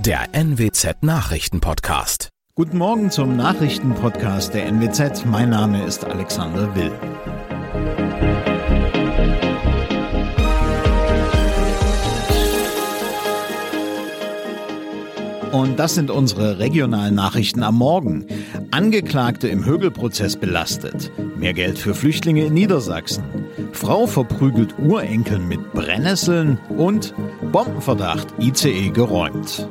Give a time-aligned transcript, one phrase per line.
[0.00, 2.28] Der NWZ Nachrichtenpodcast.
[2.54, 5.26] Guten Morgen zum Nachrichtenpodcast der NWZ.
[5.26, 6.92] Mein Name ist Alexander Will.
[15.50, 18.26] Und das sind unsere regionalen Nachrichten am Morgen.
[18.70, 21.10] Angeklagte im Högelprozess belastet.
[21.36, 23.24] Mehr Geld für Flüchtlinge in Niedersachsen.
[23.72, 27.14] Frau verprügelt Urenkel mit Brennnesseln und
[27.50, 29.68] Bombenverdacht ICE geräumt.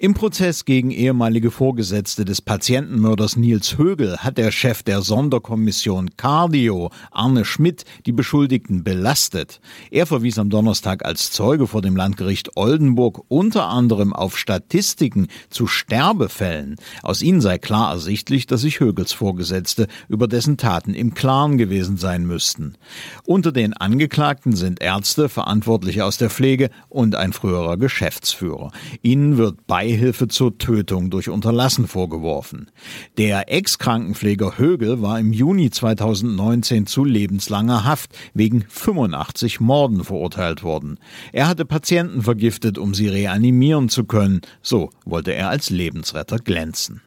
[0.00, 6.92] Im Prozess gegen ehemalige Vorgesetzte des Patientenmörders Nils Högel hat der Chef der Sonderkommission Cardio,
[7.10, 9.60] Arne Schmidt, die Beschuldigten belastet.
[9.90, 15.66] Er verwies am Donnerstag als Zeuge vor dem Landgericht Oldenburg unter anderem auf Statistiken zu
[15.66, 16.76] Sterbefällen.
[17.02, 21.96] Aus ihnen sei klar ersichtlich, dass sich Högels Vorgesetzte über dessen Taten im Klaren gewesen
[21.96, 22.76] sein müssten.
[23.24, 28.70] Unter den Angeklagten sind Ärzte, Verantwortliche aus der Pflege und ein früherer Geschäftsführer.
[29.02, 32.70] Ihnen wird bei Beihilfe zur Tötung durch Unterlassen vorgeworfen.
[33.16, 40.98] Der Ex-Krankenpfleger Högel war im Juni 2019 zu lebenslanger Haft wegen 85 Morden verurteilt worden.
[41.32, 44.42] Er hatte Patienten vergiftet, um sie reanimieren zu können.
[44.60, 47.00] So wollte er als Lebensretter glänzen.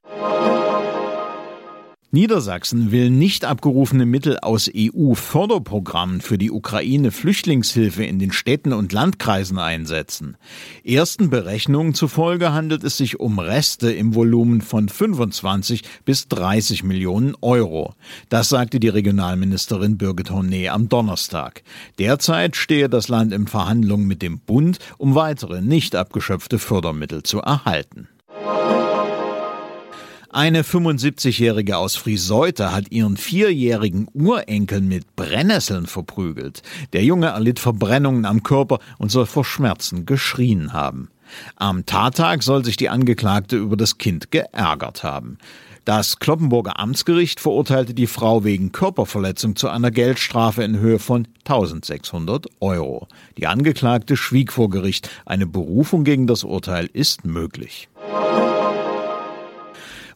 [2.13, 9.57] Niedersachsen will nicht abgerufene Mittel aus EU-Förderprogrammen für die Ukraine-Flüchtlingshilfe in den Städten und Landkreisen
[9.57, 10.35] einsetzen.
[10.83, 17.33] Ersten Berechnungen zufolge handelt es sich um Reste im Volumen von 25 bis 30 Millionen
[17.39, 17.95] Euro.
[18.27, 21.63] Das sagte die Regionalministerin Birgit Hornet am Donnerstag.
[21.97, 27.39] Derzeit stehe das Land in Verhandlungen mit dem Bund, um weitere nicht abgeschöpfte Fördermittel zu
[27.39, 28.09] erhalten.
[30.33, 36.63] Eine 75-Jährige aus Friseute hat ihren vierjährigen Urenkel mit Brennnesseln verprügelt.
[36.93, 41.09] Der Junge erlitt Verbrennungen am Körper und soll vor Schmerzen geschrien haben.
[41.57, 45.37] Am Tattag soll sich die Angeklagte über das Kind geärgert haben.
[45.83, 52.45] Das Kloppenburger Amtsgericht verurteilte die Frau wegen Körperverletzung zu einer Geldstrafe in Höhe von 1600
[52.61, 53.09] Euro.
[53.37, 55.09] Die Angeklagte schwieg vor Gericht.
[55.25, 57.89] Eine Berufung gegen das Urteil ist möglich.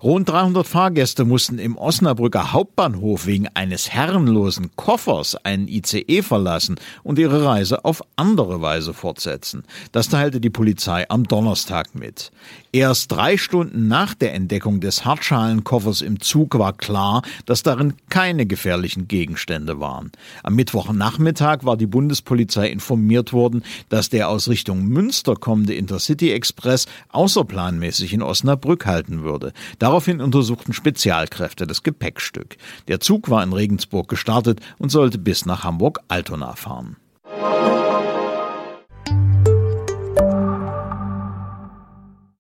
[0.05, 7.17] Rund 300 Fahrgäste mussten im Osnabrücker Hauptbahnhof wegen eines herrenlosen Koffers einen ICE verlassen und
[7.17, 9.63] ihre Reise auf andere Weise fortsetzen.
[9.91, 12.31] Das teilte die Polizei am Donnerstag mit.
[12.71, 18.45] Erst drei Stunden nach der Entdeckung des Hartschalenkoffers im Zug war klar, dass darin keine
[18.45, 20.11] gefährlichen Gegenstände waren.
[20.43, 26.85] Am Mittwochnachmittag war die Bundespolizei informiert worden, dass der aus Richtung Münster kommende Intercity Express
[27.09, 29.51] außerplanmäßig in Osnabrück halten würde.
[29.79, 32.57] Darauf Daraufhin untersuchten Spezialkräfte das Gepäckstück.
[32.89, 36.97] Der Zug war in Regensburg gestartet und sollte bis nach Hamburg-Altona fahren.